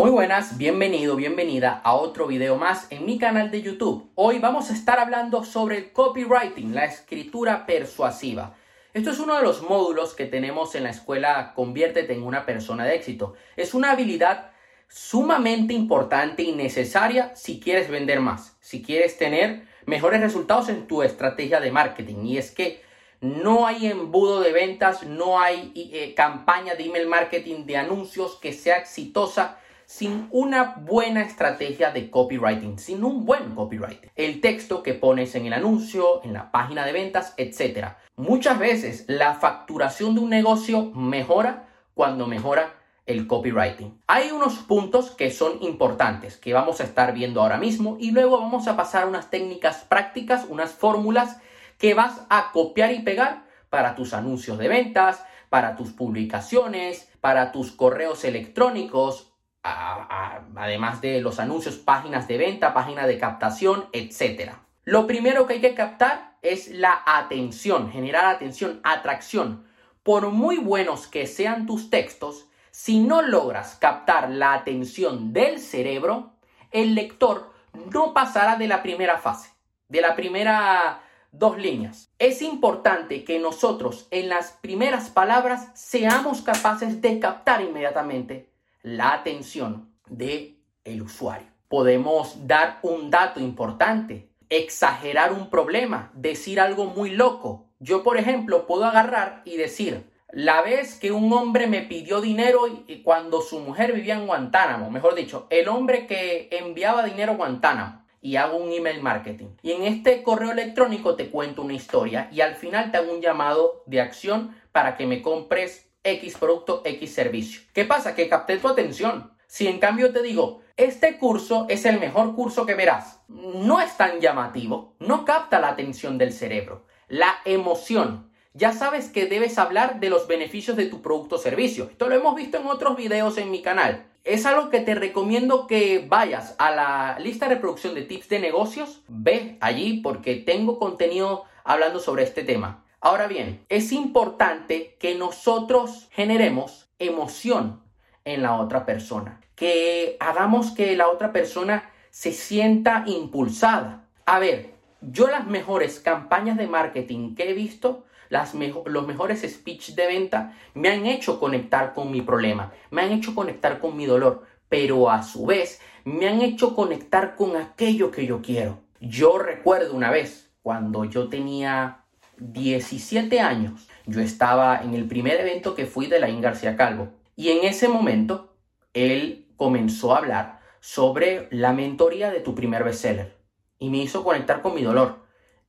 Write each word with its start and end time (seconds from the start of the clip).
Muy 0.00 0.08
buenas, 0.08 0.56
bienvenido, 0.56 1.14
bienvenida 1.14 1.78
a 1.84 1.92
otro 1.92 2.26
video 2.26 2.56
más 2.56 2.86
en 2.88 3.04
mi 3.04 3.18
canal 3.18 3.50
de 3.50 3.60
YouTube. 3.60 4.10
Hoy 4.14 4.38
vamos 4.38 4.70
a 4.70 4.72
estar 4.72 4.98
hablando 4.98 5.44
sobre 5.44 5.76
el 5.76 5.92
copywriting, 5.92 6.74
la 6.74 6.86
escritura 6.86 7.66
persuasiva. 7.66 8.54
Esto 8.94 9.10
es 9.10 9.18
uno 9.18 9.36
de 9.36 9.42
los 9.42 9.60
módulos 9.60 10.14
que 10.14 10.24
tenemos 10.24 10.74
en 10.74 10.84
la 10.84 10.90
escuela 10.90 11.52
Conviértete 11.54 12.14
en 12.14 12.22
una 12.22 12.46
persona 12.46 12.86
de 12.86 12.94
éxito. 12.94 13.34
Es 13.58 13.74
una 13.74 13.90
habilidad 13.90 14.52
sumamente 14.88 15.74
importante 15.74 16.44
y 16.44 16.52
necesaria 16.52 17.36
si 17.36 17.60
quieres 17.60 17.90
vender 17.90 18.20
más, 18.20 18.56
si 18.62 18.82
quieres 18.82 19.18
tener 19.18 19.64
mejores 19.84 20.22
resultados 20.22 20.70
en 20.70 20.86
tu 20.86 21.02
estrategia 21.02 21.60
de 21.60 21.72
marketing. 21.72 22.24
Y 22.24 22.38
es 22.38 22.52
que 22.52 22.80
no 23.20 23.66
hay 23.66 23.88
embudo 23.88 24.40
de 24.40 24.52
ventas, 24.52 25.02
no 25.02 25.38
hay 25.38 25.72
eh, 25.74 26.14
campaña 26.14 26.74
de 26.74 26.86
email 26.86 27.06
marketing, 27.06 27.66
de 27.66 27.76
anuncios 27.76 28.36
que 28.36 28.54
sea 28.54 28.78
exitosa 28.78 29.58
sin 29.90 30.28
una 30.30 30.76
buena 30.86 31.20
estrategia 31.20 31.90
de 31.90 32.10
copywriting, 32.10 32.78
sin 32.78 33.02
un 33.02 33.26
buen 33.26 33.56
copywriting. 33.56 34.08
El 34.14 34.40
texto 34.40 34.84
que 34.84 34.94
pones 34.94 35.34
en 35.34 35.46
el 35.46 35.52
anuncio, 35.52 36.22
en 36.22 36.32
la 36.32 36.52
página 36.52 36.86
de 36.86 36.92
ventas, 36.92 37.34
etc. 37.36 37.88
Muchas 38.14 38.60
veces 38.60 39.04
la 39.08 39.34
facturación 39.34 40.14
de 40.14 40.20
un 40.20 40.30
negocio 40.30 40.92
mejora 40.92 41.68
cuando 41.92 42.28
mejora 42.28 42.76
el 43.04 43.26
copywriting. 43.26 44.00
Hay 44.06 44.30
unos 44.30 44.58
puntos 44.58 45.10
que 45.10 45.32
son 45.32 45.60
importantes 45.60 46.36
que 46.36 46.54
vamos 46.54 46.80
a 46.80 46.84
estar 46.84 47.12
viendo 47.12 47.42
ahora 47.42 47.58
mismo 47.58 47.96
y 47.98 48.12
luego 48.12 48.38
vamos 48.38 48.68
a 48.68 48.76
pasar 48.76 49.08
unas 49.08 49.28
técnicas 49.28 49.78
prácticas, 49.88 50.46
unas 50.48 50.70
fórmulas 50.70 51.38
que 51.78 51.94
vas 51.94 52.24
a 52.30 52.52
copiar 52.52 52.92
y 52.92 53.00
pegar 53.00 53.42
para 53.70 53.96
tus 53.96 54.14
anuncios 54.14 54.56
de 54.56 54.68
ventas, 54.68 55.24
para 55.48 55.74
tus 55.74 55.90
publicaciones, 55.90 57.10
para 57.20 57.50
tus 57.50 57.72
correos 57.72 58.24
electrónicos, 58.24 59.29
además 59.62 61.00
de 61.00 61.20
los 61.20 61.38
anuncios, 61.38 61.76
páginas 61.76 62.28
de 62.28 62.38
venta, 62.38 62.72
páginas 62.72 63.06
de 63.06 63.18
captación, 63.18 63.86
etc. 63.92 64.52
Lo 64.84 65.06
primero 65.06 65.46
que 65.46 65.54
hay 65.54 65.60
que 65.60 65.74
captar 65.74 66.38
es 66.42 66.68
la 66.68 67.02
atención, 67.06 67.90
generar 67.90 68.24
atención, 68.24 68.80
atracción. 68.82 69.64
Por 70.02 70.30
muy 70.30 70.56
buenos 70.56 71.06
que 71.06 71.26
sean 71.26 71.66
tus 71.66 71.90
textos, 71.90 72.46
si 72.70 73.00
no 73.00 73.20
logras 73.20 73.76
captar 73.76 74.30
la 74.30 74.54
atención 74.54 75.32
del 75.32 75.58
cerebro, 75.58 76.32
el 76.70 76.94
lector 76.94 77.52
no 77.92 78.14
pasará 78.14 78.56
de 78.56 78.68
la 78.68 78.82
primera 78.82 79.18
fase, 79.18 79.50
de 79.88 80.00
la 80.00 80.16
primera 80.16 81.02
dos 81.32 81.58
líneas. 81.58 82.10
Es 82.18 82.42
importante 82.42 83.24
que 83.24 83.38
nosotros 83.38 84.08
en 84.10 84.28
las 84.28 84.52
primeras 84.52 85.10
palabras 85.10 85.68
seamos 85.74 86.42
capaces 86.42 87.00
de 87.00 87.20
captar 87.20 87.60
inmediatamente 87.60 88.49
la 88.82 89.12
atención 89.12 89.92
del 90.08 90.58
el 90.84 91.02
usuario. 91.02 91.48
Podemos 91.68 92.46
dar 92.46 92.78
un 92.82 93.10
dato 93.10 93.40
importante, 93.40 94.30
exagerar 94.48 95.32
un 95.32 95.50
problema, 95.50 96.10
decir 96.14 96.60
algo 96.60 96.86
muy 96.86 97.10
loco. 97.10 97.68
Yo, 97.78 98.02
por 98.02 98.16
ejemplo, 98.16 98.66
puedo 98.66 98.84
agarrar 98.84 99.42
y 99.44 99.56
decir, 99.56 100.10
la 100.32 100.62
vez 100.62 100.98
que 100.98 101.12
un 101.12 101.32
hombre 101.32 101.66
me 101.66 101.82
pidió 101.82 102.20
dinero 102.20 102.66
y 102.86 103.02
cuando 103.02 103.40
su 103.40 103.60
mujer 103.60 103.92
vivía 103.92 104.14
en 104.14 104.26
Guantánamo, 104.26 104.90
mejor 104.90 105.14
dicho, 105.14 105.46
el 105.50 105.68
hombre 105.68 106.06
que 106.06 106.48
enviaba 106.52 107.04
dinero 107.04 107.32
a 107.32 107.36
Guantánamo 107.36 108.04
y 108.22 108.36
hago 108.36 108.56
un 108.56 108.70
email 108.72 109.02
marketing. 109.02 109.48
Y 109.62 109.72
en 109.72 109.82
este 109.84 110.22
correo 110.22 110.52
electrónico 110.52 111.16
te 111.16 111.30
cuento 111.30 111.62
una 111.62 111.74
historia 111.74 112.28
y 112.30 112.42
al 112.42 112.54
final 112.54 112.90
te 112.90 112.98
hago 112.98 113.12
un 113.12 113.20
llamado 113.20 113.82
de 113.86 114.00
acción 114.00 114.56
para 114.72 114.96
que 114.96 115.06
me 115.06 115.22
compres 115.22 115.89
X 116.02 116.36
producto, 116.38 116.82
X 116.84 117.14
servicio. 117.14 117.62
¿Qué 117.72 117.84
pasa? 117.84 118.14
Que 118.14 118.28
capté 118.28 118.56
tu 118.58 118.68
atención. 118.68 119.32
Si 119.46 119.66
en 119.66 119.78
cambio 119.78 120.12
te 120.12 120.22
digo, 120.22 120.60
este 120.76 121.18
curso 121.18 121.66
es 121.68 121.84
el 121.84 121.98
mejor 121.98 122.34
curso 122.34 122.64
que 122.66 122.74
verás, 122.74 123.20
no 123.28 123.80
es 123.80 123.96
tan 123.96 124.20
llamativo, 124.20 124.94
no 125.00 125.24
capta 125.24 125.58
la 125.58 125.68
atención 125.68 126.18
del 126.18 126.32
cerebro, 126.32 126.86
la 127.08 127.34
emoción. 127.44 128.30
Ya 128.54 128.72
sabes 128.72 129.08
que 129.08 129.26
debes 129.26 129.58
hablar 129.58 130.00
de 130.00 130.10
los 130.10 130.28
beneficios 130.28 130.76
de 130.76 130.86
tu 130.86 131.02
producto 131.02 131.36
o 131.36 131.38
servicio. 131.38 131.88
Esto 131.90 132.08
lo 132.08 132.14
hemos 132.14 132.34
visto 132.34 132.58
en 132.58 132.66
otros 132.66 132.96
videos 132.96 133.38
en 133.38 133.50
mi 133.50 133.60
canal 133.60 134.10
es 134.24 134.44
algo 134.46 134.70
que 134.70 134.80
te 134.80 134.94
recomiendo 134.94 135.66
que 135.66 136.04
vayas 136.06 136.54
a 136.58 136.70
la 136.70 137.18
lista 137.20 137.48
de 137.48 137.54
reproducción 137.54 137.94
de 137.94 138.02
tips 138.02 138.28
de 138.28 138.38
negocios. 138.38 139.02
Ve 139.08 139.56
allí 139.60 140.00
porque 140.02 140.36
tengo 140.36 140.78
contenido 140.78 141.44
hablando 141.64 142.00
sobre 142.00 142.24
este 142.24 142.42
tema. 142.42 142.84
Ahora 143.02 143.28
bien, 143.28 143.64
es 143.70 143.92
importante 143.92 144.96
que 145.00 145.14
nosotros 145.14 146.08
generemos 146.10 146.90
emoción 146.98 147.82
en 148.26 148.42
la 148.42 148.56
otra 148.56 148.84
persona, 148.84 149.40
que 149.54 150.18
hagamos 150.20 150.72
que 150.72 150.94
la 150.96 151.08
otra 151.08 151.32
persona 151.32 151.90
se 152.10 152.32
sienta 152.32 153.04
impulsada. 153.06 154.06
A 154.26 154.38
ver, 154.38 154.74
yo 155.00 155.28
las 155.28 155.46
mejores 155.46 155.98
campañas 155.98 156.58
de 156.58 156.66
marketing 156.66 157.34
que 157.34 157.48
he 157.48 157.54
visto 157.54 158.04
las 158.28 158.54
los 158.54 159.06
mejores 159.06 159.42
speech 159.42 159.94
de 159.94 160.06
venta 160.06 160.56
me 160.74 160.88
han 160.88 161.06
hecho 161.06 161.40
conectar 161.40 161.94
con 161.94 162.12
mi 162.12 162.20
problema, 162.20 162.72
me 162.90 163.02
han 163.02 163.12
hecho 163.12 163.34
conectar 163.34 163.80
con 163.80 163.96
mi 163.96 164.06
dolor, 164.06 164.44
pero 164.68 165.10
a 165.10 165.22
su 165.22 165.46
vez 165.46 165.80
me 166.04 166.28
han 166.28 166.42
hecho 166.42 166.76
conectar 166.76 167.34
con 167.34 167.56
aquello 167.56 168.10
que 168.10 168.26
yo 168.26 168.40
quiero. 168.42 168.78
Yo 169.00 169.38
recuerdo 169.38 169.94
una 169.94 170.10
vez, 170.10 170.52
cuando 170.62 171.04
yo 171.06 171.28
tenía 171.28 171.99
17 172.40 173.40
años, 173.40 173.88
yo 174.06 174.20
estaba 174.20 174.82
en 174.82 174.94
el 174.94 175.06
primer 175.06 175.40
evento 175.40 175.74
que 175.74 175.86
fui 175.86 176.06
de 176.06 176.18
la 176.18 176.28
García 176.28 176.76
Calvo. 176.76 177.08
Y 177.36 177.50
en 177.50 177.64
ese 177.64 177.88
momento 177.88 178.56
él 178.94 179.46
comenzó 179.56 180.14
a 180.14 180.18
hablar 180.18 180.60
sobre 180.80 181.48
la 181.50 181.72
mentoría 181.72 182.30
de 182.30 182.40
tu 182.40 182.54
primer 182.54 182.82
bestseller. 182.82 183.36
Y 183.78 183.90
me 183.90 183.98
hizo 183.98 184.24
conectar 184.24 184.62
con 184.62 184.74
mi 184.74 184.82
dolor. 184.82 185.20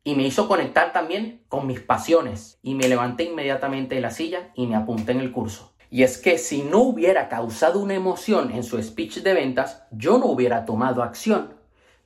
Y 0.04 0.16
me 0.16 0.24
hizo 0.24 0.48
conectar 0.48 0.94
también 0.94 1.44
con 1.48 1.68
mis 1.68 1.80
pasiones. 1.80 2.58
Y 2.64 2.76
me 2.76 2.88
levanté 2.88 3.26
inmediatamente 3.26 3.96
de 3.96 4.02
la 4.02 4.12
silla 4.12 4.52
y 4.56 4.66
me 4.68 4.76
apunté 4.76 5.12
en 5.12 5.20
el 5.20 5.32
curso. 5.32 5.74
Y 5.90 6.04
es 6.04 6.18
que 6.18 6.38
si 6.38 6.64
no 6.64 6.80
hubiera 6.80 7.28
causado 7.28 7.80
una 7.80 7.94
emoción 7.94 8.52
en 8.52 8.64
su 8.64 8.82
speech 8.82 9.18
de 9.18 9.34
ventas, 9.34 9.84
yo 9.92 10.18
no 10.18 10.28
hubiera 10.28 10.66
tomado 10.66 11.04
acción, 11.04 11.54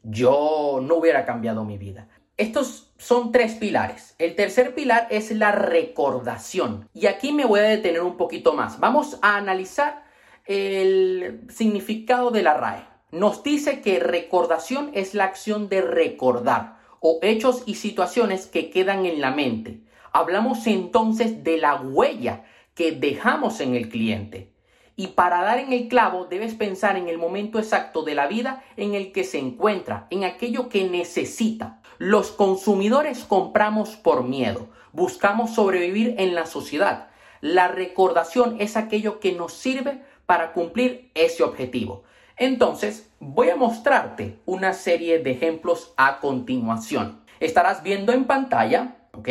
yo 0.01 0.79
no 0.81 0.95
hubiera 0.95 1.23
cambiado 1.23 1.63
mi 1.63 1.77
vida. 1.77 2.07
Estos 2.37 2.91
son 2.97 3.31
tres 3.31 3.53
pilares. 3.53 4.13
El 4.19 4.35
tercer 4.35 4.75
pilar 4.75 5.07
es 5.09 5.31
la 5.31 5.53
recordación. 5.53 6.89
Y 6.93 7.07
aquí 7.07 7.31
me 7.31 7.45
voy 7.45 7.61
a 7.61 7.63
detener 7.63 8.01
un 8.01 8.17
poquito 8.17 8.51
más. 8.53 8.79
Vamos 8.81 9.17
a 9.21 9.37
analizar 9.37 10.03
el 10.45 11.45
significado 11.49 12.31
de 12.31 12.43
la 12.43 12.53
RAE. 12.55 12.85
Nos 13.11 13.41
dice 13.41 13.79
que 13.79 13.99
recordación 13.99 14.91
es 14.93 15.13
la 15.13 15.23
acción 15.23 15.69
de 15.69 15.81
recordar 15.81 16.79
o 16.99 17.19
hechos 17.21 17.63
y 17.65 17.75
situaciones 17.75 18.47
que 18.47 18.69
quedan 18.69 19.05
en 19.05 19.21
la 19.21 19.31
mente. 19.31 19.83
Hablamos 20.11 20.67
entonces 20.67 21.41
de 21.43 21.57
la 21.57 21.75
huella 21.75 22.43
que 22.73 22.91
dejamos 22.91 23.61
en 23.61 23.75
el 23.75 23.87
cliente. 23.87 24.51
Y 24.97 25.07
para 25.07 25.41
dar 25.41 25.59
en 25.59 25.71
el 25.71 25.87
clavo 25.87 26.25
debes 26.25 26.55
pensar 26.55 26.97
en 26.97 27.07
el 27.07 27.17
momento 27.17 27.59
exacto 27.59 28.03
de 28.03 28.15
la 28.15 28.27
vida 28.27 28.63
en 28.75 28.93
el 28.93 29.13
que 29.13 29.23
se 29.23 29.39
encuentra, 29.39 30.07
en 30.09 30.25
aquello 30.25 30.67
que 30.67 30.83
necesita. 30.89 31.81
Los 31.97 32.31
consumidores 32.31 33.23
compramos 33.23 33.95
por 33.95 34.23
miedo, 34.23 34.67
buscamos 34.91 35.55
sobrevivir 35.55 36.15
en 36.17 36.35
la 36.35 36.45
sociedad. 36.45 37.07
La 37.41 37.67
recordación 37.67 38.57
es 38.59 38.75
aquello 38.75 39.19
que 39.19 39.31
nos 39.31 39.53
sirve 39.53 40.01
para 40.25 40.51
cumplir 40.51 41.11
ese 41.13 41.43
objetivo. 41.43 42.03
Entonces, 42.37 43.09
voy 43.19 43.49
a 43.49 43.55
mostrarte 43.55 44.39
una 44.45 44.73
serie 44.73 45.19
de 45.19 45.31
ejemplos 45.31 45.93
a 45.95 46.19
continuación. 46.19 47.21
Estarás 47.39 47.81
viendo 47.81 48.11
en 48.11 48.25
pantalla, 48.25 48.97
¿ok? 49.13 49.29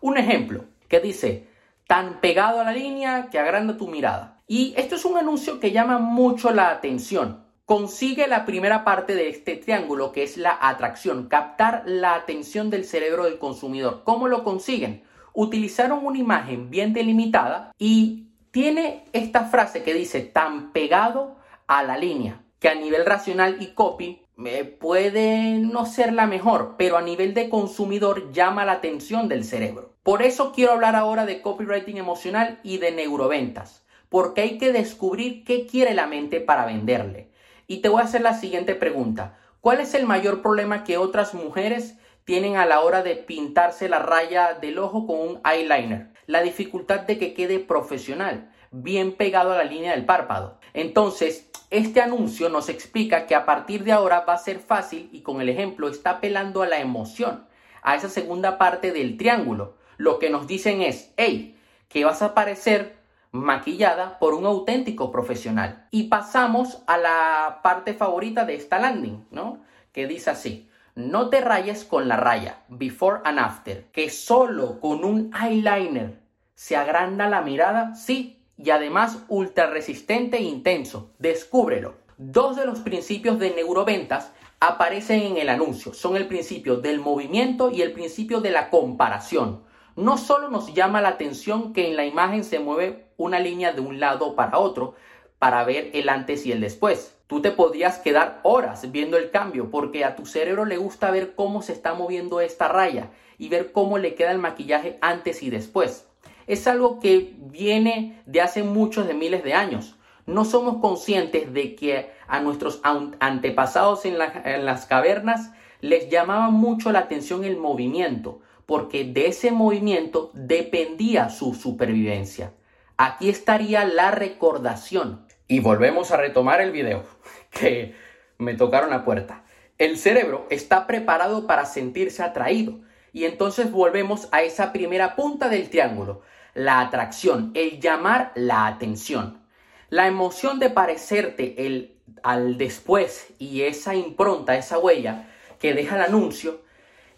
Un 0.00 0.16
ejemplo 0.16 0.64
que 0.88 1.00
dice, 1.00 1.48
tan 1.86 2.20
pegado 2.20 2.60
a 2.60 2.64
la 2.64 2.72
línea 2.72 3.28
que 3.30 3.38
agranda 3.38 3.76
tu 3.76 3.88
mirada. 3.88 4.40
Y 4.46 4.74
esto 4.76 4.94
es 4.94 5.04
un 5.04 5.18
anuncio 5.18 5.60
que 5.60 5.72
llama 5.72 5.98
mucho 5.98 6.50
la 6.50 6.70
atención. 6.70 7.45
Consigue 7.66 8.28
la 8.28 8.46
primera 8.46 8.84
parte 8.84 9.16
de 9.16 9.28
este 9.28 9.56
triángulo, 9.56 10.12
que 10.12 10.22
es 10.22 10.36
la 10.36 10.56
atracción, 10.60 11.26
captar 11.26 11.82
la 11.84 12.14
atención 12.14 12.70
del 12.70 12.84
cerebro 12.84 13.24
del 13.24 13.40
consumidor. 13.40 14.02
¿Cómo 14.04 14.28
lo 14.28 14.44
consiguen? 14.44 15.02
Utilizaron 15.34 16.06
una 16.06 16.16
imagen 16.16 16.70
bien 16.70 16.92
delimitada 16.92 17.72
y 17.76 18.28
tiene 18.52 19.06
esta 19.12 19.46
frase 19.46 19.82
que 19.82 19.94
dice 19.94 20.20
tan 20.20 20.70
pegado 20.70 21.38
a 21.66 21.82
la 21.82 21.98
línea 21.98 22.44
que 22.60 22.68
a 22.68 22.76
nivel 22.76 23.04
racional 23.04 23.56
y 23.60 23.74
copy 23.74 24.22
me 24.36 24.62
puede 24.62 25.58
no 25.58 25.86
ser 25.86 26.12
la 26.12 26.28
mejor, 26.28 26.76
pero 26.78 26.96
a 26.96 27.02
nivel 27.02 27.34
de 27.34 27.48
consumidor 27.48 28.30
llama 28.30 28.64
la 28.64 28.74
atención 28.74 29.26
del 29.26 29.42
cerebro. 29.42 29.96
Por 30.04 30.22
eso 30.22 30.52
quiero 30.52 30.70
hablar 30.70 30.94
ahora 30.94 31.26
de 31.26 31.42
copywriting 31.42 31.96
emocional 31.96 32.60
y 32.62 32.78
de 32.78 32.92
neuroventas, 32.92 33.84
porque 34.08 34.42
hay 34.42 34.56
que 34.56 34.70
descubrir 34.70 35.42
qué 35.42 35.66
quiere 35.66 35.94
la 35.94 36.06
mente 36.06 36.38
para 36.40 36.64
venderle. 36.64 37.25
Y 37.66 37.78
te 37.78 37.88
voy 37.88 38.00
a 38.00 38.04
hacer 38.04 38.22
la 38.22 38.34
siguiente 38.34 38.74
pregunta. 38.74 39.38
¿Cuál 39.60 39.80
es 39.80 39.94
el 39.94 40.06
mayor 40.06 40.42
problema 40.42 40.84
que 40.84 40.98
otras 40.98 41.34
mujeres 41.34 41.96
tienen 42.24 42.56
a 42.56 42.66
la 42.66 42.80
hora 42.80 43.02
de 43.02 43.16
pintarse 43.16 43.88
la 43.88 43.98
raya 43.98 44.54
del 44.54 44.78
ojo 44.78 45.06
con 45.06 45.18
un 45.18 45.40
eyeliner? 45.44 46.12
La 46.26 46.42
dificultad 46.42 47.00
de 47.00 47.18
que 47.18 47.34
quede 47.34 47.58
profesional, 47.58 48.52
bien 48.70 49.16
pegado 49.16 49.52
a 49.52 49.56
la 49.56 49.64
línea 49.64 49.92
del 49.92 50.04
párpado. 50.04 50.58
Entonces, 50.74 51.50
Este 51.70 52.00
anuncio 52.00 52.48
nos 52.48 52.68
explica 52.68 53.26
que 53.26 53.34
a 53.34 53.44
partir 53.44 53.82
de 53.82 53.90
ahora 53.90 54.20
va 54.20 54.34
a 54.34 54.38
ser 54.38 54.60
fácil 54.60 55.08
y 55.12 55.22
con 55.22 55.40
el 55.40 55.48
ejemplo 55.48 55.88
está 55.88 56.10
apelando 56.10 56.62
a 56.62 56.68
la 56.68 56.78
emoción, 56.78 57.44
a 57.82 57.96
esa 57.96 58.08
segunda 58.08 58.56
parte 58.56 58.92
del 58.92 59.16
triángulo. 59.16 59.76
Lo 59.96 60.20
que 60.20 60.30
nos 60.30 60.46
dicen 60.46 60.80
es, 60.80 61.12
hey, 61.16 61.58
que 61.88 62.04
vas 62.04 62.22
a 62.22 62.26
aparecer 62.26 62.95
maquillada 63.36 64.18
por 64.18 64.34
un 64.34 64.46
auténtico 64.46 65.10
profesional. 65.10 65.86
Y 65.90 66.04
pasamos 66.04 66.82
a 66.86 66.98
la 66.98 67.60
parte 67.62 67.94
favorita 67.94 68.44
de 68.44 68.54
esta 68.54 68.78
landing, 68.78 69.26
¿no? 69.30 69.60
Que 69.92 70.06
dice 70.06 70.30
así, 70.30 70.68
no 70.94 71.28
te 71.28 71.40
rayes 71.40 71.84
con 71.84 72.08
la 72.08 72.16
raya, 72.16 72.62
before 72.68 73.20
and 73.24 73.38
after, 73.38 73.84
que 73.92 74.10
solo 74.10 74.80
con 74.80 75.04
un 75.04 75.30
eyeliner 75.34 76.18
se 76.54 76.76
agranda 76.76 77.28
la 77.28 77.42
mirada, 77.42 77.94
sí, 77.94 78.42
y 78.56 78.70
además 78.70 79.24
ultra 79.28 79.66
resistente 79.66 80.38
e 80.38 80.42
intenso. 80.42 81.10
Descúbrelo. 81.18 81.96
Dos 82.16 82.56
de 82.56 82.64
los 82.64 82.78
principios 82.78 83.38
de 83.38 83.54
neuroventas 83.54 84.32
aparecen 84.58 85.20
en 85.20 85.36
el 85.36 85.50
anuncio. 85.50 85.92
Son 85.92 86.16
el 86.16 86.26
principio 86.26 86.76
del 86.76 86.98
movimiento 86.98 87.70
y 87.70 87.82
el 87.82 87.92
principio 87.92 88.40
de 88.40 88.50
la 88.50 88.70
comparación. 88.70 89.65
No 89.96 90.18
solo 90.18 90.48
nos 90.48 90.72
llama 90.74 91.00
la 91.00 91.08
atención 91.08 91.72
que 91.72 91.88
en 91.88 91.96
la 91.96 92.04
imagen 92.04 92.44
se 92.44 92.58
mueve 92.58 93.08
una 93.16 93.40
línea 93.40 93.72
de 93.72 93.80
un 93.80 93.98
lado 93.98 94.36
para 94.36 94.58
otro 94.58 94.94
para 95.38 95.64
ver 95.64 95.90
el 95.94 96.08
antes 96.08 96.46
y 96.46 96.52
el 96.52 96.60
después. 96.60 97.16
Tú 97.26 97.40
te 97.42 97.50
podrías 97.50 97.98
quedar 97.98 98.40
horas 98.44 98.92
viendo 98.92 99.16
el 99.16 99.30
cambio 99.30 99.70
porque 99.70 100.04
a 100.04 100.14
tu 100.14 100.26
cerebro 100.26 100.64
le 100.64 100.76
gusta 100.76 101.10
ver 101.10 101.34
cómo 101.34 101.62
se 101.62 101.72
está 101.72 101.94
moviendo 101.94 102.40
esta 102.40 102.68
raya 102.68 103.10
y 103.38 103.48
ver 103.48 103.72
cómo 103.72 103.98
le 103.98 104.14
queda 104.14 104.30
el 104.30 104.38
maquillaje 104.38 104.98
antes 105.00 105.42
y 105.42 105.50
después 105.50 106.06
es 106.46 106.66
algo 106.66 107.00
que 107.00 107.34
viene 107.38 108.22
de 108.26 108.40
hace 108.40 108.62
muchos 108.62 109.06
de 109.06 109.14
miles 109.14 109.42
de 109.44 109.54
años. 109.54 109.96
No 110.26 110.44
somos 110.44 110.78
conscientes 110.80 111.52
de 111.52 111.76
que 111.76 112.10
a 112.26 112.40
nuestros 112.40 112.80
antepasados 112.82 114.04
en, 114.04 114.18
las 114.18 114.86
cavernas 114.86 115.52
les 115.80 116.08
llamaba 116.08 116.50
mucho 116.50 116.92
la 116.92 117.00
atención 117.00 117.44
el 117.44 117.56
movimiento, 117.56 118.40
porque 118.66 119.04
de 119.04 119.28
ese 119.28 119.52
movimiento 119.52 120.30
dependía 120.34 121.28
su 121.30 121.54
supervivencia. 121.54 122.52
Aquí 122.96 123.28
estaría 123.28 123.84
la 123.84 124.10
recordación. 124.10 125.26
Y 125.48 125.60
volvemos 125.60 126.10
a 126.10 126.16
retomar 126.16 126.60
el 126.60 126.72
video, 126.72 127.04
que 127.50 127.94
me 128.38 128.54
tocaron 128.54 128.90
la 128.90 129.04
puerta. 129.04 129.44
El 129.78 129.98
cerebro 129.98 130.46
está 130.50 130.86
preparado 130.86 131.46
para 131.46 131.66
sentirse 131.66 132.22
atraído. 132.22 132.80
Y 133.12 133.24
entonces 133.24 133.70
volvemos 133.70 134.28
a 134.32 134.42
esa 134.42 134.72
primera 134.72 135.16
punta 135.16 135.48
del 135.48 135.70
triángulo, 135.70 136.22
la 136.54 136.80
atracción, 136.80 137.52
el 137.54 137.80
llamar 137.80 138.32
la 138.34 138.66
atención. 138.66 139.42
La 139.88 140.06
emoción 140.06 140.58
de 140.58 140.70
parecerte 140.70 141.66
el, 141.66 141.96
al 142.22 142.58
después 142.58 143.28
y 143.38 143.62
esa 143.62 143.94
impronta, 143.94 144.56
esa 144.56 144.78
huella 144.78 145.28
que 145.58 145.74
deja 145.74 145.96
el 145.96 146.02
anuncio, 146.02 146.62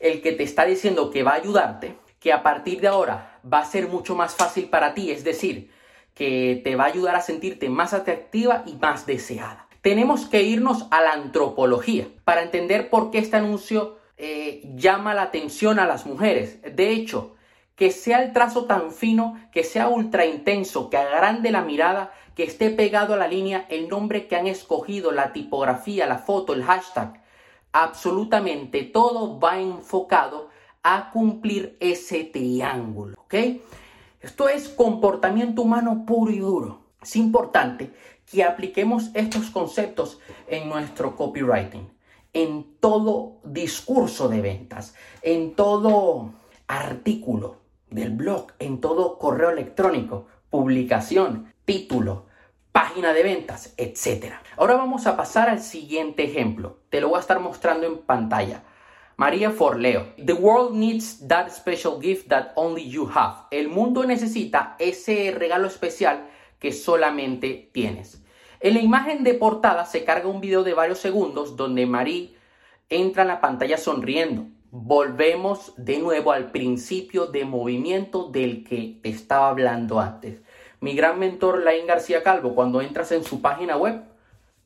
el 0.00 0.22
que 0.22 0.32
te 0.32 0.44
está 0.44 0.64
diciendo 0.64 1.10
que 1.10 1.22
va 1.22 1.32
a 1.32 1.36
ayudarte, 1.36 1.96
que 2.20 2.32
a 2.32 2.42
partir 2.42 2.80
de 2.80 2.88
ahora 2.88 3.40
va 3.50 3.60
a 3.60 3.64
ser 3.64 3.88
mucho 3.88 4.14
más 4.14 4.34
fácil 4.34 4.68
para 4.68 4.94
ti, 4.94 5.10
es 5.10 5.24
decir, 5.24 5.70
que 6.14 6.60
te 6.64 6.76
va 6.76 6.84
a 6.84 6.88
ayudar 6.88 7.14
a 7.14 7.20
sentirte 7.20 7.68
más 7.68 7.94
atractiva 7.94 8.64
y 8.66 8.74
más 8.74 9.06
deseada. 9.06 9.68
Tenemos 9.82 10.26
que 10.26 10.42
irnos 10.42 10.86
a 10.90 11.00
la 11.00 11.12
antropología 11.12 12.08
para 12.24 12.42
entender 12.42 12.90
por 12.90 13.10
qué 13.10 13.18
este 13.18 13.36
anuncio 13.36 13.98
eh, 14.16 14.62
llama 14.74 15.14
la 15.14 15.22
atención 15.22 15.78
a 15.78 15.86
las 15.86 16.04
mujeres. 16.06 16.58
De 16.62 16.90
hecho, 16.90 17.36
que 17.76 17.92
sea 17.92 18.20
el 18.24 18.32
trazo 18.32 18.64
tan 18.64 18.90
fino, 18.90 19.40
que 19.52 19.62
sea 19.62 19.88
ultra 19.88 20.26
intenso, 20.26 20.90
que 20.90 20.96
agrande 20.96 21.52
la 21.52 21.62
mirada, 21.62 22.12
que 22.34 22.42
esté 22.42 22.70
pegado 22.70 23.14
a 23.14 23.16
la 23.16 23.28
línea 23.28 23.66
el 23.68 23.88
nombre 23.88 24.26
que 24.26 24.34
han 24.34 24.48
escogido, 24.48 25.12
la 25.12 25.32
tipografía, 25.32 26.06
la 26.06 26.18
foto, 26.18 26.54
el 26.54 26.64
hashtag. 26.64 27.22
Absolutamente 27.80 28.82
todo 28.82 29.38
va 29.38 29.60
enfocado 29.60 30.48
a 30.82 31.12
cumplir 31.12 31.76
ese 31.78 32.24
triángulo, 32.24 33.14
¿ok? 33.16 33.34
Esto 34.20 34.48
es 34.48 34.68
comportamiento 34.68 35.62
humano 35.62 36.04
puro 36.04 36.32
y 36.32 36.40
duro. 36.40 36.80
Es 37.00 37.14
importante 37.14 37.92
que 38.26 38.42
apliquemos 38.42 39.10
estos 39.14 39.50
conceptos 39.50 40.18
en 40.48 40.68
nuestro 40.68 41.14
copywriting, 41.14 41.88
en 42.32 42.66
todo 42.80 43.36
discurso 43.44 44.28
de 44.28 44.40
ventas, 44.40 44.96
en 45.22 45.54
todo 45.54 46.32
artículo, 46.66 47.58
del 47.90 48.10
blog, 48.10 48.48
en 48.58 48.80
todo 48.80 49.18
correo 49.18 49.50
electrónico, 49.50 50.26
publicación, 50.50 51.54
título, 51.64 52.26
página 52.72 53.12
de 53.12 53.22
ventas, 53.22 53.74
etc. 53.76 54.34
Ahora 54.56 54.76
vamos 54.76 55.06
a 55.06 55.16
pasar 55.16 55.48
al 55.48 55.60
siguiente 55.60 56.24
ejemplo. 56.24 56.78
Te 56.90 57.00
lo 57.00 57.08
voy 57.08 57.18
a 57.18 57.20
estar 57.20 57.40
mostrando 57.40 57.86
en 57.86 57.98
pantalla. 57.98 58.62
María 59.16 59.50
Forleo. 59.50 60.12
The 60.24 60.32
world 60.32 60.74
needs 60.74 61.26
that 61.26 61.48
special 61.50 62.00
gift 62.00 62.28
that 62.28 62.52
only 62.54 62.88
you 62.88 63.10
have. 63.14 63.46
El 63.50 63.68
mundo 63.68 64.04
necesita 64.04 64.76
ese 64.78 65.32
regalo 65.36 65.66
especial 65.66 66.28
que 66.58 66.72
solamente 66.72 67.70
tienes. 67.72 68.22
En 68.60 68.74
la 68.74 68.80
imagen 68.80 69.24
de 69.24 69.34
portada 69.34 69.84
se 69.84 70.04
carga 70.04 70.28
un 70.28 70.40
video 70.40 70.62
de 70.62 70.74
varios 70.74 70.98
segundos 70.98 71.56
donde 71.56 71.86
María 71.86 72.28
entra 72.88 73.22
en 73.22 73.28
la 73.28 73.40
pantalla 73.40 73.76
sonriendo 73.76 74.46
volvemos 74.70 75.72
de 75.76 75.98
nuevo 75.98 76.32
al 76.32 76.50
principio 76.50 77.26
de 77.26 77.44
movimiento 77.44 78.28
del 78.28 78.64
que 78.64 79.00
estaba 79.02 79.48
hablando 79.48 80.00
antes. 80.00 80.42
Mi 80.80 80.94
gran 80.94 81.18
mentor, 81.18 81.64
Lain 81.64 81.86
García 81.86 82.22
Calvo, 82.22 82.54
cuando 82.54 82.80
entras 82.80 83.10
en 83.12 83.24
su 83.24 83.42
página 83.42 83.76
web, 83.76 84.02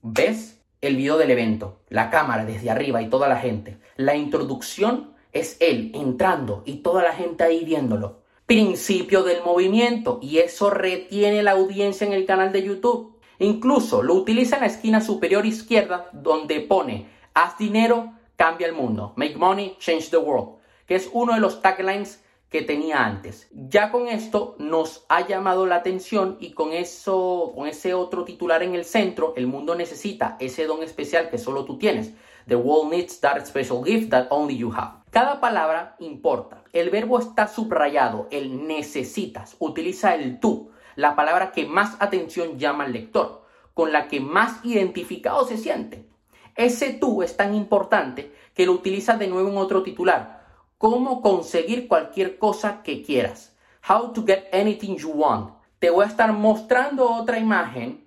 ves 0.02 0.60
el 0.80 0.96
video 0.96 1.16
del 1.16 1.30
evento, 1.30 1.80
la 1.88 2.10
cámara 2.10 2.44
desde 2.44 2.70
arriba 2.70 3.00
y 3.00 3.08
toda 3.08 3.28
la 3.28 3.36
gente. 3.36 3.78
La 3.96 4.14
introducción 4.14 5.14
es 5.32 5.56
él 5.60 5.90
entrando 5.94 6.62
y 6.66 6.78
toda 6.78 7.02
la 7.02 7.14
gente 7.14 7.44
ahí 7.44 7.64
viéndolo. 7.64 8.20
Principio 8.44 9.22
del 9.22 9.42
movimiento 9.42 10.18
y 10.20 10.38
eso 10.38 10.68
retiene 10.68 11.42
la 11.42 11.52
audiencia 11.52 12.06
en 12.06 12.12
el 12.12 12.26
canal 12.26 12.52
de 12.52 12.62
YouTube. 12.62 13.18
Incluso 13.38 14.02
lo 14.02 14.14
utiliza 14.14 14.56
en 14.56 14.62
la 14.62 14.66
esquina 14.66 15.00
superior 15.00 15.46
izquierda 15.46 16.10
donde 16.12 16.60
pone 16.60 17.06
haz 17.34 17.56
dinero 17.56 18.12
cambia 18.36 18.66
el 18.66 18.74
mundo. 18.74 19.12
Make 19.16 19.36
money, 19.36 19.76
change 19.78 20.10
the 20.10 20.18
world. 20.18 20.58
Que 20.86 20.96
es 20.96 21.08
uno 21.12 21.34
de 21.34 21.40
los 21.40 21.62
taglines 21.62 22.21
que 22.52 22.60
tenía 22.60 23.06
antes. 23.06 23.48
Ya 23.50 23.90
con 23.90 24.08
esto 24.08 24.56
nos 24.58 25.06
ha 25.08 25.26
llamado 25.26 25.64
la 25.64 25.76
atención 25.76 26.36
y 26.38 26.52
con 26.52 26.74
eso, 26.74 27.54
con 27.56 27.66
ese 27.66 27.94
otro 27.94 28.26
titular 28.26 28.62
en 28.62 28.74
el 28.74 28.84
centro, 28.84 29.32
el 29.36 29.46
mundo 29.46 29.74
necesita 29.74 30.36
ese 30.38 30.66
don 30.66 30.82
especial 30.82 31.30
que 31.30 31.38
solo 31.38 31.64
tú 31.64 31.78
tienes. 31.78 32.12
The 32.46 32.56
world 32.56 32.92
needs 32.92 33.18
that 33.20 33.46
special 33.46 33.82
gift 33.82 34.10
that 34.10 34.26
only 34.28 34.58
you 34.58 34.70
have. 34.70 35.02
Cada 35.10 35.40
palabra 35.40 35.96
importa. 35.98 36.62
El 36.74 36.90
verbo 36.90 37.18
está 37.18 37.48
subrayado, 37.48 38.28
el 38.30 38.66
necesitas. 38.66 39.56
Utiliza 39.58 40.14
el 40.14 40.38
tú, 40.38 40.70
la 40.94 41.16
palabra 41.16 41.52
que 41.52 41.64
más 41.64 41.96
atención 42.00 42.58
llama 42.58 42.84
al 42.84 42.92
lector, 42.92 43.46
con 43.72 43.92
la 43.92 44.08
que 44.08 44.20
más 44.20 44.62
identificado 44.62 45.46
se 45.46 45.56
siente. 45.56 46.06
Ese 46.54 46.92
tú 46.92 47.22
es 47.22 47.34
tan 47.34 47.54
importante 47.54 48.30
que 48.54 48.66
lo 48.66 48.72
utilizas 48.72 49.18
de 49.18 49.28
nuevo 49.28 49.48
en 49.48 49.56
otro 49.56 49.82
titular. 49.82 50.41
Cómo 50.82 51.22
conseguir 51.22 51.86
cualquier 51.86 52.38
cosa 52.38 52.82
que 52.82 53.04
quieras. 53.04 53.56
How 53.88 54.12
to 54.12 54.24
get 54.26 54.52
anything 54.52 54.96
you 54.96 55.10
want. 55.10 55.54
Te 55.78 55.90
voy 55.90 56.04
a 56.04 56.08
estar 56.08 56.32
mostrando 56.32 57.08
otra 57.08 57.38
imagen, 57.38 58.04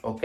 ¿ok? 0.00 0.24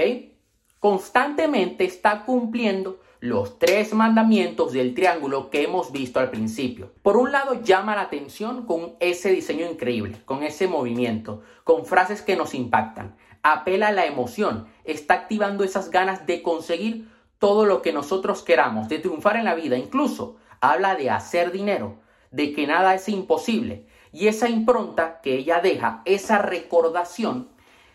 Constantemente 0.80 1.84
está 1.84 2.24
cumpliendo 2.24 3.02
los 3.20 3.60
tres 3.60 3.94
mandamientos 3.94 4.72
del 4.72 4.94
triángulo 4.94 5.50
que 5.50 5.64
hemos 5.64 5.92
visto 5.92 6.22
al 6.22 6.30
principio. 6.30 6.94
Por 7.02 7.18
un 7.18 7.34
lado, 7.34 7.62
llama 7.64 7.98
la 7.98 8.04
atención 8.04 8.66
con 8.66 8.94
ese 9.02 9.32
diseño 9.32 9.70
increíble, 9.70 10.22
con 10.24 10.44
ese 10.44 10.70
movimiento, 10.70 11.42
con 11.66 11.86
frases 11.86 12.22
que 12.22 12.38
nos 12.38 12.54
impactan. 12.54 13.18
Apela 13.44 13.90
a 13.90 13.92
la 13.92 14.06
emoción, 14.06 14.68
está 14.86 15.16
activando 15.16 15.66
esas 15.66 15.92
ganas 15.92 16.26
de 16.26 16.44
conseguir 16.44 17.10
todo 17.40 17.66
lo 17.66 17.82
que 17.82 17.92
nosotros 17.92 18.42
queramos, 18.42 18.88
de 18.88 19.00
triunfar 19.00 19.36
en 19.36 19.44
la 19.44 19.56
vida, 19.56 19.78
incluso 19.78 20.38
habla 20.62 20.96
de 20.96 21.10
hacer 21.10 21.52
dinero, 21.52 21.98
de 22.32 22.54
que 22.54 22.68
nada 22.68 22.96
es 22.96 23.10
imposible. 23.10 23.86
Y 24.12 24.28
esa 24.28 24.50
impronta 24.50 25.22
que 25.22 25.36
ella 25.36 25.62
deja, 25.62 26.02
esa 26.06 26.40
recordación, 26.40 27.50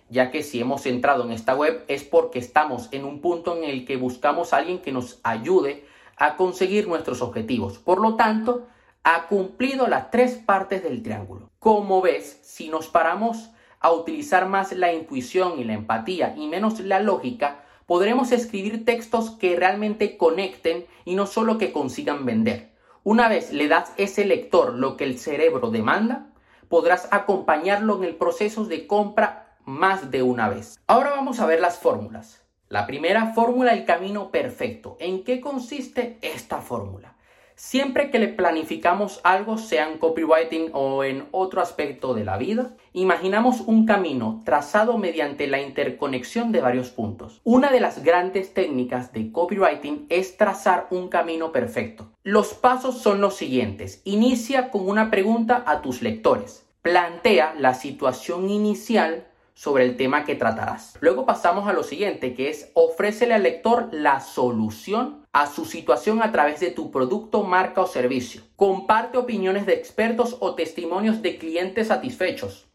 ya 0.09 0.30
que 0.30 0.42
si 0.42 0.61
hemos 0.61 0.87
entrado 0.87 1.25
en 1.25 1.33
esta 1.33 1.54
web 1.54 1.85
es 1.88 2.04
porque 2.04 2.38
estamos 2.38 2.88
en 2.92 3.04
un 3.04 3.21
punto 3.21 3.56
en 3.56 3.64
el 3.64 3.85
que 3.85 3.97
buscamos 3.97 4.52
a 4.52 4.59
alguien 4.59 4.80
que 4.80 4.92
nos 4.92 5.18
ayude 5.23 5.85
a 6.16 6.37
conseguir 6.37 6.87
nuestros 6.87 7.23
objetivos. 7.23 7.78
Por 7.78 8.00
lo 8.00 8.14
tanto, 8.14 8.66
ha 9.02 9.26
cumplido 9.26 9.87
las 9.88 10.11
tres 10.11 10.35
partes 10.37 10.83
del 10.83 11.02
triángulo. 11.02 11.50
Como 11.59 12.00
ves, 12.00 12.38
si 12.42 12.68
nos 12.68 12.88
paramos 12.88 13.50
a 13.80 13.92
utilizar 13.92 14.49
más 14.49 14.73
la 14.73 14.92
intuición 14.92 15.59
y 15.59 15.64
la 15.64 15.75
empatía 15.75 16.35
y 16.37 16.47
menos 16.47 16.80
la 16.80 17.00
lógica, 17.00 17.63
podremos 17.86 18.32
escribir 18.32 18.84
textos 18.84 19.30
que 19.30 19.56
realmente 19.56 20.16
conecten 20.16 20.86
y 21.04 21.14
no 21.14 21.26
solo 21.26 21.58
que 21.58 21.72
consigan 21.72 22.24
vender. 22.24 22.72
Una 23.02 23.28
vez 23.28 23.52
le 23.52 23.68
das 23.68 23.92
ese 23.96 24.24
lector 24.24 24.74
lo 24.74 24.96
que 24.96 25.04
el 25.04 25.18
cerebro 25.18 25.70
demanda, 25.70 26.30
podrás 26.68 27.08
acompañarlo 27.10 27.98
en 27.98 28.04
el 28.04 28.16
proceso 28.16 28.64
de 28.64 28.86
compra 28.86 29.56
más 29.64 30.10
de 30.10 30.22
una 30.22 30.48
vez. 30.48 30.78
Ahora 30.86 31.10
vamos 31.10 31.40
a 31.40 31.46
ver 31.46 31.60
las 31.60 31.78
fórmulas. 31.78 32.42
La 32.68 32.86
primera 32.86 33.34
fórmula, 33.34 33.72
el 33.72 33.84
camino 33.84 34.30
perfecto. 34.30 34.96
¿En 34.98 35.22
qué 35.22 35.40
consiste 35.40 36.18
esta 36.22 36.58
fórmula? 36.58 37.13
Siempre 37.56 38.11
que 38.11 38.18
le 38.18 38.28
planificamos 38.28 39.20
algo, 39.23 39.58
sea 39.58 39.88
en 39.88 39.99
copywriting 39.99 40.70
o 40.73 41.04
en 41.04 41.28
otro 41.30 41.61
aspecto 41.61 42.12
de 42.12 42.25
la 42.25 42.37
vida, 42.37 42.75
imaginamos 42.92 43.61
un 43.61 43.87
camino 43.87 44.42
trazado 44.44 44.99
mediante 44.99 45.46
la 45.46 45.61
interconexión 45.61 46.50
de 46.50 46.61
varios 46.61 46.90
puntos. 46.90 47.40
Una 47.44 47.70
de 47.70 47.78
las 47.78 48.02
grandes 48.02 48.54
técnicas 48.54 49.12
de 49.12 49.30
copywriting 49.30 50.06
es 50.08 50.37
trazar 50.37 50.88
un 50.90 51.08
camino 51.08 51.52
perfecto. 51.52 52.11
Los 52.25 52.54
pasos 52.54 52.99
son 52.99 53.20
los 53.20 53.37
siguientes. 53.37 54.02
Inicia 54.04 54.70
con 54.70 54.88
una 54.88 55.11
pregunta 55.11 55.62
a 55.66 55.80
tus 55.80 56.02
lectores. 56.02 56.66
Plantea 56.82 57.54
la 57.58 57.75
situación 57.75 58.50
inicial 58.50 59.28
sobre 59.54 59.84
el 59.84 59.96
tema 59.96 60.25
que 60.25 60.34
tratarás. 60.34 60.99
Luego 61.00 61.25
pasamos 61.25 61.68
a 61.68 61.73
lo 61.73 61.82
siguiente, 61.82 62.34
que 62.34 62.50
es 62.50 62.70
ofrécele 62.75 63.34
al 63.34 63.44
lector 63.44 63.88
la 63.92 64.20
solución 64.20 65.25
a 65.32 65.46
su 65.46 65.64
situación 65.64 66.23
a 66.23 66.30
través 66.30 66.61
de 66.61 66.70
tu 66.70 66.90
producto, 66.90 67.42
marca 67.42 67.80
o 67.80 67.87
servicio. 67.87 68.42
Comparte 68.54 69.18
opiniones 69.18 69.66
de 69.66 69.75
expertos 69.75 70.37
o 70.40 70.54
testimonios 70.54 71.23
de 71.23 71.38
clientes 71.38 71.88
satisfechos. 71.88 72.66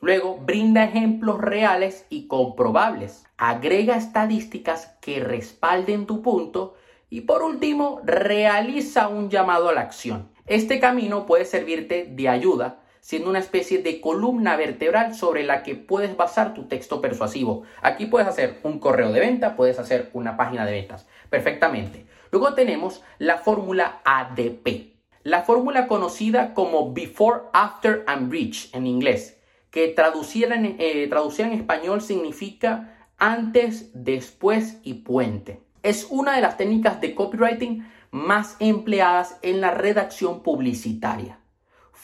Luego, 0.00 0.36
brinda 0.36 0.84
ejemplos 0.84 1.40
reales 1.40 2.06
y 2.10 2.26
comprobables. 2.26 3.24
Agrega 3.36 3.96
estadísticas 3.96 4.96
que 5.00 5.18
respalden 5.18 6.06
tu 6.06 6.20
punto. 6.20 6.74
Y 7.10 7.22
por 7.22 7.42
último, 7.42 8.00
realiza 8.04 9.08
un 9.08 9.30
llamado 9.30 9.68
a 9.68 9.72
la 9.72 9.80
acción. 9.80 10.28
Este 10.46 10.78
camino 10.78 11.26
puede 11.26 11.46
servirte 11.46 12.06
de 12.10 12.28
ayuda 12.28 12.83
siendo 13.04 13.28
una 13.28 13.38
especie 13.38 13.82
de 13.82 14.00
columna 14.00 14.56
vertebral 14.56 15.14
sobre 15.14 15.44
la 15.44 15.62
que 15.62 15.74
puedes 15.74 16.16
basar 16.16 16.54
tu 16.54 16.68
texto 16.68 17.02
persuasivo. 17.02 17.64
Aquí 17.82 18.06
puedes 18.06 18.26
hacer 18.26 18.60
un 18.62 18.78
correo 18.78 19.12
de 19.12 19.20
venta, 19.20 19.56
puedes 19.56 19.78
hacer 19.78 20.08
una 20.14 20.38
página 20.38 20.64
de 20.64 20.72
ventas, 20.72 21.06
perfectamente. 21.28 22.06
Luego 22.30 22.54
tenemos 22.54 23.02
la 23.18 23.36
fórmula 23.36 24.00
ADP, 24.06 24.94
la 25.22 25.42
fórmula 25.42 25.86
conocida 25.86 26.54
como 26.54 26.94
Before, 26.94 27.42
After 27.52 28.04
and 28.06 28.30
Bridge 28.30 28.74
en 28.74 28.86
inglés, 28.86 29.38
que 29.70 29.88
traducida 29.88 30.54
en, 30.54 30.76
eh, 30.78 31.10
en 31.10 31.52
español 31.52 32.00
significa 32.00 32.96
antes, 33.18 33.90
después 33.92 34.78
y 34.82 34.94
puente. 34.94 35.60
Es 35.82 36.06
una 36.08 36.34
de 36.34 36.40
las 36.40 36.56
técnicas 36.56 37.02
de 37.02 37.14
copywriting 37.14 37.86
más 38.10 38.56
empleadas 38.60 39.38
en 39.42 39.60
la 39.60 39.72
redacción 39.72 40.42
publicitaria. 40.42 41.43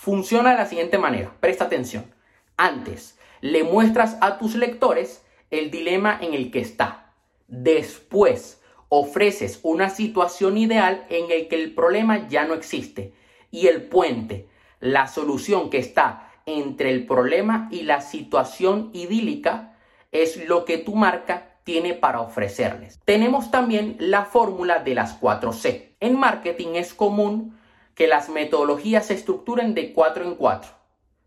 Funciona 0.01 0.53
de 0.53 0.57
la 0.57 0.65
siguiente 0.65 0.97
manera, 0.97 1.37
presta 1.41 1.65
atención. 1.65 2.07
Antes, 2.57 3.19
le 3.43 3.65
muestras 3.65 4.17
a 4.23 4.39
tus 4.39 4.55
lectores 4.55 5.27
el 5.51 5.71
dilema 5.71 6.19
en 6.23 6.33
el 6.33 6.51
que 6.51 6.61
está. 6.61 7.13
Después, 7.49 8.63
ofreces 8.89 9.61
una 9.63 9.91
situación 9.91 10.57
ideal 10.57 11.05
en 11.11 11.31
el 11.31 11.49
que 11.49 11.63
el 11.63 11.75
problema 11.75 12.27
ya 12.29 12.47
no 12.47 12.55
existe. 12.55 13.13
Y 13.51 13.67
el 13.67 13.83
puente, 13.83 14.49
la 14.81 15.07
solución 15.07 15.69
que 15.69 15.77
está 15.77 16.33
entre 16.47 16.93
el 16.93 17.05
problema 17.05 17.69
y 17.71 17.83
la 17.83 18.01
situación 18.01 18.89
idílica, 18.95 19.77
es 20.13 20.49
lo 20.49 20.65
que 20.65 20.79
tu 20.79 20.95
marca 20.95 21.59
tiene 21.63 21.93
para 21.93 22.23
ofrecerles. 22.23 23.01
Tenemos 23.05 23.51
también 23.51 23.97
la 23.99 24.25
fórmula 24.25 24.79
de 24.79 24.95
las 24.95 25.13
4 25.13 25.53
C. 25.53 25.95
En 26.01 26.19
marketing 26.19 26.77
es 26.77 26.95
común 26.95 27.60
que 28.01 28.07
las 28.07 28.31
metodologías 28.31 29.09
se 29.09 29.13
estructuren 29.13 29.75
de 29.75 29.93
4 29.93 30.25
en 30.25 30.35
4. 30.37 30.71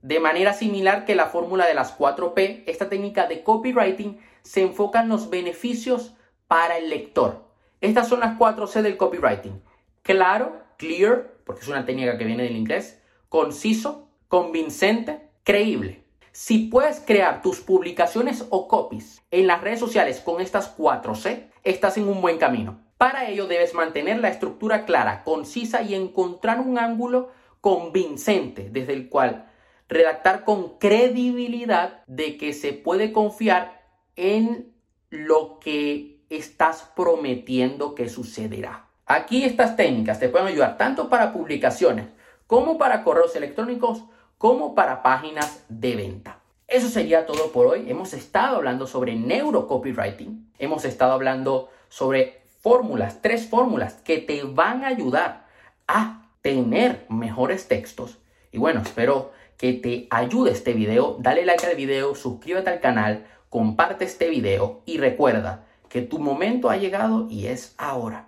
De 0.02 0.20
manera 0.20 0.56
similar 0.56 1.06
que 1.06 1.14
la 1.14 1.28
fórmula 1.28 1.68
de 1.68 1.76
las 1.76 1.96
4P, 1.96 2.64
esta 2.66 2.90
técnica 2.90 3.28
de 3.28 3.44
copywriting 3.44 4.18
se 4.42 4.64
enfoca 4.64 5.04
en 5.04 5.10
los 5.10 5.30
beneficios 5.30 6.16
para 6.48 6.80
el 6.80 6.90
lector. 6.90 7.44
Estas 7.80 8.08
son 8.08 8.22
las 8.22 8.40
4C 8.40 8.82
del 8.82 8.98
copywriting. 8.98 9.62
Claro, 10.02 10.64
clear, 10.78 11.36
porque 11.46 11.62
es 11.62 11.68
una 11.68 11.86
técnica 11.86 12.18
que 12.18 12.26
viene 12.26 12.42
del 12.42 12.58
inglés, 12.58 13.00
conciso, 13.30 14.08
convincente, 14.28 15.30
creíble. 15.44 16.04
Si 16.32 16.70
puedes 16.70 17.00
crear 17.02 17.44
tus 17.44 17.60
publicaciones 17.60 18.48
o 18.50 18.68
copies 18.68 19.22
en 19.30 19.46
las 19.46 19.62
redes 19.62 19.80
sociales 19.80 20.22
con 20.22 20.42
estas 20.42 20.76
4C, 20.76 21.52
estás 21.64 21.98
en 21.98 22.08
un 22.08 22.20
buen 22.20 22.40
camino. 22.40 22.80
Para 23.04 23.28
ello 23.28 23.48
debes 23.48 23.74
mantener 23.74 24.22
la 24.22 24.30
estructura 24.30 24.86
clara, 24.86 25.26
concisa 25.26 25.82
y 25.82 25.94
encontrar 25.94 26.62
un 26.62 26.80
ángulo 26.80 27.32
convincente 27.60 28.70
desde 28.72 28.94
el 28.94 29.10
cual 29.10 29.52
redactar 29.90 30.46
con 30.46 30.78
credibilidad 30.78 32.06
de 32.08 32.38
que 32.38 32.54
se 32.54 32.72
puede 32.72 33.12
confiar 33.12 33.84
en 34.16 34.74
lo 35.10 35.60
que 35.60 36.22
estás 36.30 36.94
prometiendo 36.96 37.94
que 37.94 38.08
sucederá. 38.08 38.88
Aquí 39.06 39.44
estas 39.44 39.76
técnicas 39.76 40.22
te 40.22 40.30
pueden 40.30 40.48
ayudar 40.48 40.78
tanto 40.78 41.10
para 41.10 41.34
publicaciones 41.34 42.06
como 42.48 42.78
para 42.78 43.04
correos 43.04 43.36
electrónicos 43.36 44.06
como 44.38 44.76
para 44.76 45.04
páginas 45.04 45.66
de 45.68 45.98
venta. 45.98 46.40
Eso 46.70 46.88
sería 46.88 47.26
todo 47.26 47.52
por 47.52 47.68
hoy. 47.68 47.92
Hemos 47.92 48.14
estado 48.14 48.56
hablando 48.56 48.88
sobre 48.88 49.18
neurocopywriting. 49.18 50.54
Hemos 50.58 50.86
estado 50.86 51.12
hablando 51.12 51.70
sobre 51.90 52.43
fórmulas, 52.64 53.22
tres 53.22 53.46
fórmulas 53.48 53.96
que 54.06 54.20
te 54.20 54.44
van 54.44 54.86
a 54.86 54.88
ayudar 54.88 55.46
a 55.86 56.30
tener 56.42 57.06
mejores 57.10 57.68
textos. 57.68 58.20
Y 58.54 58.58
bueno, 58.58 58.82
espero 58.82 59.34
que 59.58 59.74
te 59.74 60.08
ayude 60.10 60.52
este 60.52 60.72
video. 60.72 61.18
Dale 61.20 61.46
like 61.46 61.66
al 61.66 61.76
video, 61.76 62.16
suscríbete 62.16 62.70
al 62.70 62.80
canal, 62.80 63.26
comparte 63.50 64.06
este 64.06 64.30
video 64.30 64.82
y 64.86 64.98
recuerda 64.98 65.66
que 65.90 66.02
tu 66.02 66.20
momento 66.20 66.70
ha 66.70 66.78
llegado 66.78 67.28
y 67.30 67.48
es 67.48 67.76
ahora. 67.78 68.22